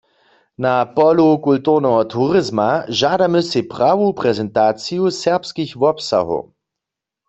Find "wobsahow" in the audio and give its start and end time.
5.81-6.41